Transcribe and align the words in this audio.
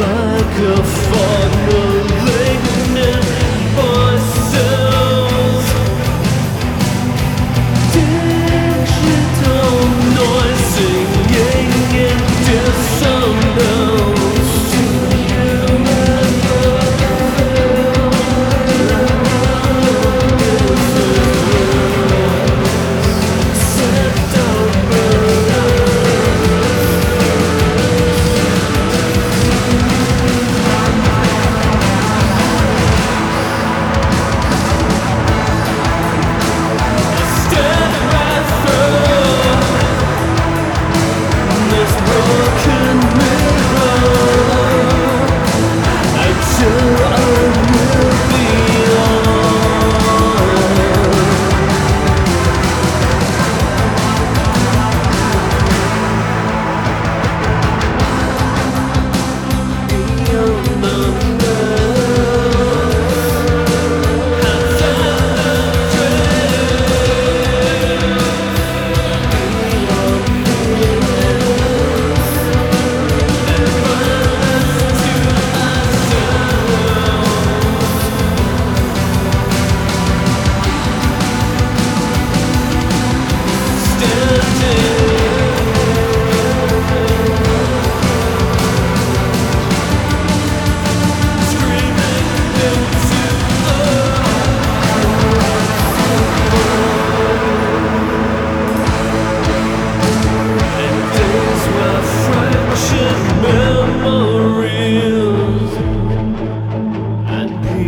like 0.00 0.58
a 0.62 0.82
funnel 0.82 1.89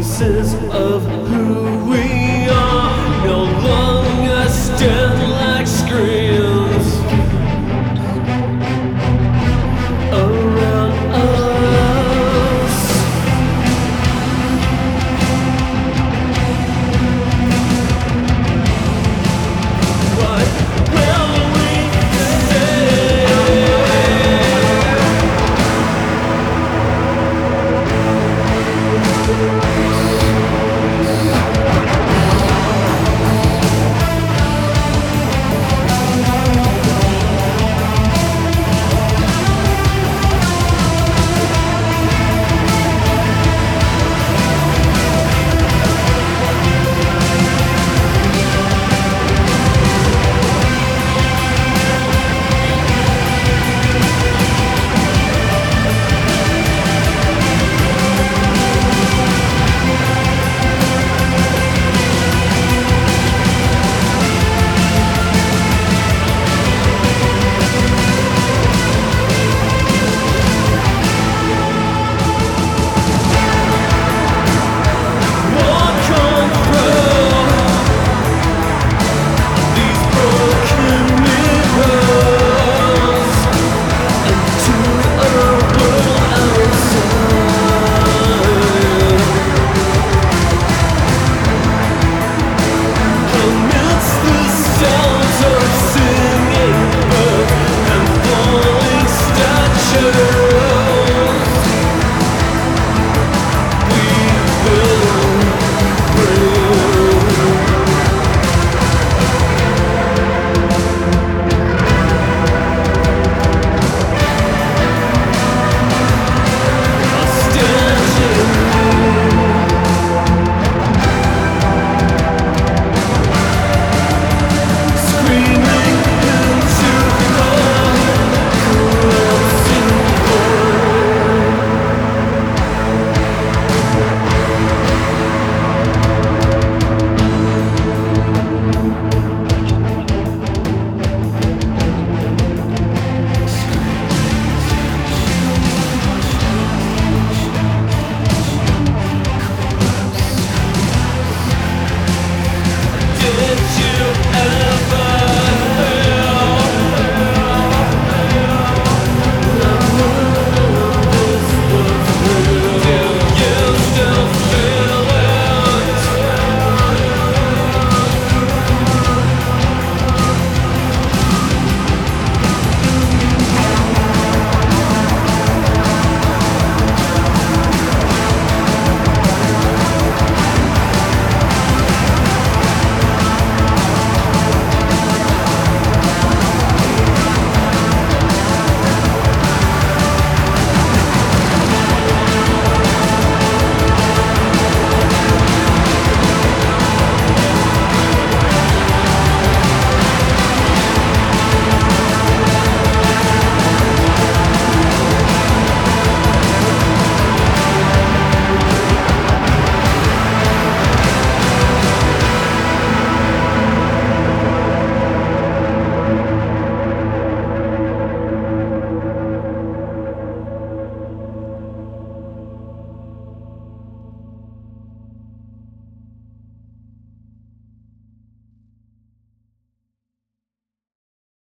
pieces 0.00 0.54
of 0.72 1.02
who 1.28 1.59